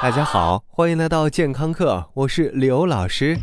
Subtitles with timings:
[0.00, 3.36] 大家好，欢迎来到健康课，我是刘老师。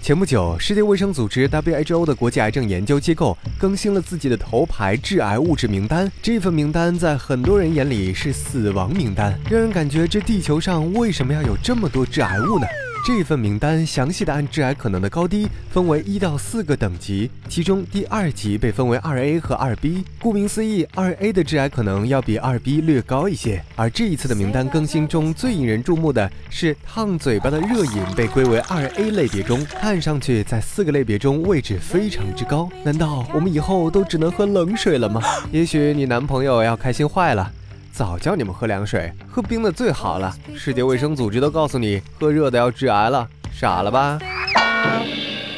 [0.00, 6.10] 前不久，世界卫生组织 WHO 的国际癌症研究机构更新了自己的头牌致癌物质名单。
[6.22, 12.66] 这份名单在很多人眼里是死亡名单，让人感觉这地球上为什么要有这么多致癌物呢？
[13.08, 20.04] 这份名单详细的按致癌可能的高低分为一到四个等级，其中第二级被分为二 A 和二 B。
[20.20, 23.64] 顾名思义，二 A 的致癌可能要比二 B 略高一些。
[23.76, 32.68] 而这一次的名单更新中最引人注目的是烫嘴巴的热饮被归为二 A 类别中，看上去在四个类别中位置非常之高。
[32.84, 35.22] 难道我们以后都只能喝冷水了吗？
[35.50, 37.50] 也许你男朋友要开心坏了。
[37.98, 40.32] 早叫你们喝凉水，喝冰的最好了。
[40.54, 44.16] 世界卫生组织都告诉你，喝热的要致癌了，傻了吧？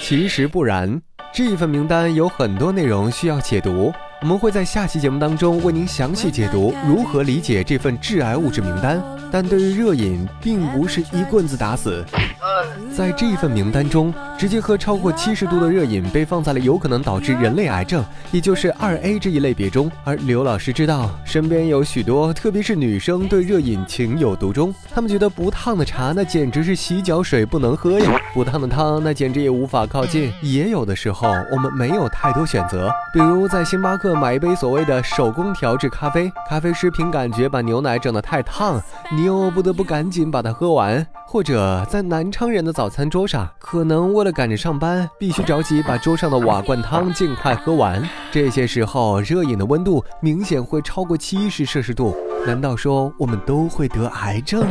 [0.00, 1.00] 其实不然，
[1.32, 9.00] 这一份名单有很多内容需要解读，我们会在下期节目当中为您详细解读如何理解这份致癌物质名单。
[9.30, 12.04] 但对于热饮，并不是一棍子打死。
[12.94, 19.90] 在这一份名单中，直接喝超过七十度的热饮被放在了有可能导致人类癌症，也就是二 A 这一类别中。
[20.04, 30.32] 而刘老师知道，身边有许多，特别是女生对热饮情有独钟，她们觉得不烫的茶那简直是洗脚水不能喝呀，不烫的汤那简直也无法靠近。
[30.42, 38.80] 也有的时候，我们没有太多选择，比如在星巴克买一杯所谓的手工调制咖啡，咖啡师凭感觉把牛奶整得太烫，
[39.12, 41.06] 你又不得不赶紧把它喝完。
[41.26, 48.02] 或者在南昌人的早餐桌上，可能为了赶着上班，必须着急把桌上的瓦罐汤尽快喝完。
[48.30, 52.16] 这些时候，热饮的温度明显会超过七十摄氏度。
[52.46, 54.64] 难道说我们都会得癌症？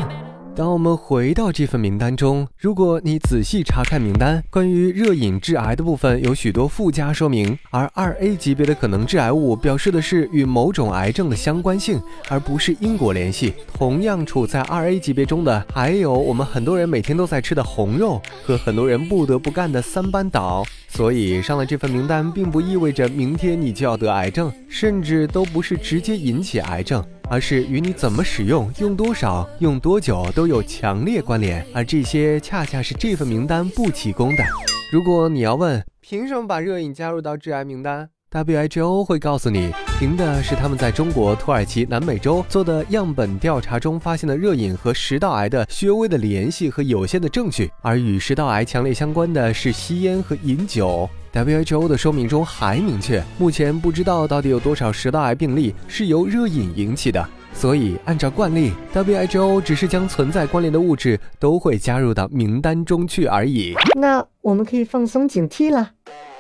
[0.55, 13.55] 当我们回到这份名单中，如果你仔细查看名单，关于热饮致癌的部分有许多附加说明，而二 A 级别的可能致癌物表示的是与某种癌症的相关性，而不是因果联系。
[13.73, 20.63] 同样处在二 A 级别中的，还有我们很多人每天都在吃的红肉和很多人不得不干的三班倒。
[20.87, 27.03] 所以上了这份名单，并不意味着明天你就要得癌症，甚至都不是直接引起癌症。
[27.29, 34.43] 而是与你怎么使用、用多少、用多久都有强烈关联，而这些恰恰是这份名单不提供的。
[34.91, 51.09] 如果你要问凭什么把热饮加入到致癌名单，WHO 会告诉你，凭的是他们在中国、土耳其、南美洲做的样本调查中发现的热饮和食道癌的略微的联系和有限的证据，而与食道癌强烈相关的是吸烟和饮酒。
[51.31, 57.25] WHO 的说明中还明确，目前不知道到底有多少食道癌病例是由热饮引起的。
[57.55, 63.75] 所以，按照惯例，WHO 只是将存在关联的物质都会加入到名单中去而已。
[63.95, 65.91] 那我们可以放松警惕了？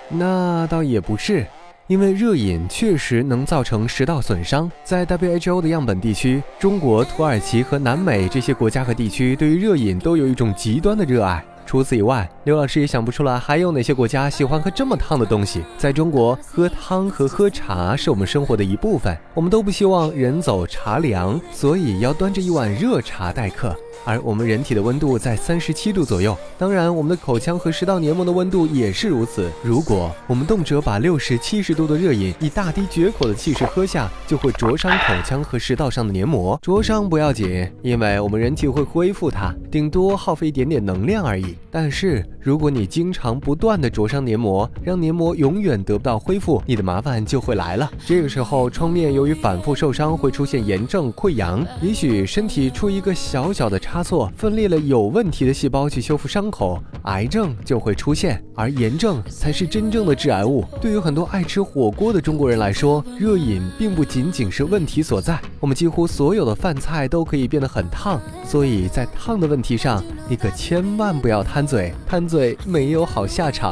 [0.09, 1.45] 那倒也不是，
[1.87, 4.71] 因为热饮确实能造成食道损伤。
[4.83, 11.43] 在 WHO 的样本地区，中国、土耳其和南美这些国家和地区对于热饮都有一种极端的热爱。
[11.65, 15.63] 除此以外，刘老师也想不出来还有哪些国家喜欢喝这么烫的东西。
[15.77, 23.75] 在中国，喝汤和喝茶是我们生活的一部分，我们都不希望人走茶凉，所以要端着一碗热茶待客。
[24.05, 29.49] 而我们人体的温度在三十七度左右，当然我们的口腔和食道黏膜的温度也是如此。
[29.63, 36.59] 如果我们动辄把六十七十度的热饮以大滴绝口的气势喝下，就会灼伤口腔和食道上的黏膜。
[36.61, 41.55] 灼伤不要紧，因为我们人体会恢复它，顶多耗费一点点能量而已。
[41.71, 47.89] 但是如果你经常不断的灼伤黏膜，让黏膜永远得不到恢复，你的麻烦就会来了。
[48.05, 53.92] 这个时候，创面由于反复受伤，会出现炎症、溃疡，也许身体出一个小小的差。
[53.93, 60.65] 差错分裂了有问题的细胞去修复伤口，癌症就会出现，而炎症才是真正的致癌物。
[60.81, 65.39] 对于很多爱吃火锅的中国人来说，热饮并不仅仅是问题所在。
[65.59, 73.71] 我们几乎所有的饭菜都可以变得很烫，所以在烫的问题上，你可千万不要贪嘴，贪嘴没有好下场。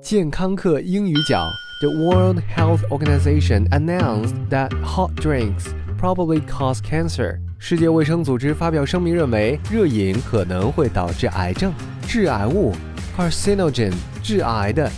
[0.00, 1.46] 健康课英语角
[1.82, 5.66] ：The World Health Organization announced that hot drinks
[6.00, 7.36] probably cause cancer.
[7.62, 11.70] 世界卫生组织发表声明，认为热饮可能会导致癌症。
[12.08, 12.74] 致癌物
[13.16, 13.92] carcinogen
[14.22, 14.90] 致癌的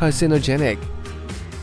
[0.00, 0.76] carcinogenic。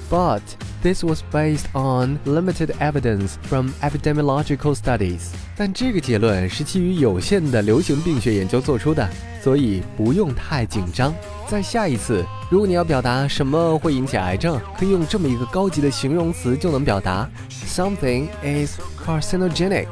[0.09, 0.41] But
[0.83, 5.29] this was based on limited evidence from epidemiological studies。
[5.55, 9.09] 但这个结论是基于有限的流行病学研究做出的，
[9.41, 11.13] 所以不用太紧张。
[11.47, 19.87] 在下一次，如果你要表达什么会引起癌症，可以用这么一个高级的形容词就能表达：Something is carcinogenic。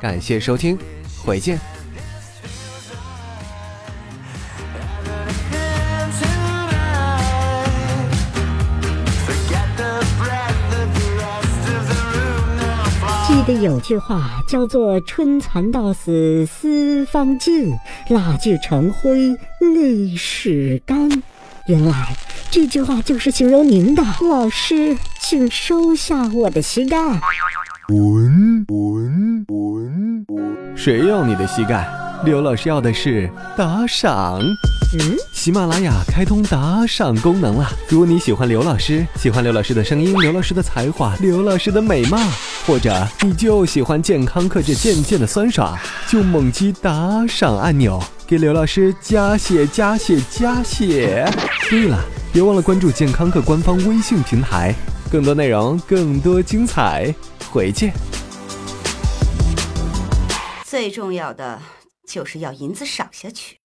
[0.00, 0.78] 感谢收听，
[1.24, 1.58] 回见。
[13.26, 17.76] 记得有句话叫做“春蚕到死丝方尽，
[18.08, 21.10] 蜡炬成灰泪始干”。
[21.66, 22.16] 原来
[22.50, 24.02] 这句话就是形容您的。
[24.20, 26.96] 老师，请收下我的膝盖。
[27.90, 30.26] 闻闻闻，
[30.76, 31.88] 谁要你的膝盖？
[32.22, 34.38] 刘老师要的是打赏。
[34.92, 37.66] 嗯，喜马拉雅开通打赏功能了。
[37.88, 42.18] 如果你喜欢刘老师，喜欢刘老师的声音、刘老师的才华、刘老师的美貌，
[42.66, 45.74] 或者你就喜欢健康课这渐渐的酸爽，
[46.06, 51.26] 就猛击打赏按钮，给刘老师加血加血加血。
[51.70, 51.98] 对了，
[52.34, 54.74] 别忘了关注健康课官方微信平台，
[55.10, 57.14] 更多内容，更多精彩，
[57.50, 57.92] 回见。
[60.64, 61.60] 最重要的
[62.06, 63.57] 就是要银子赏下去。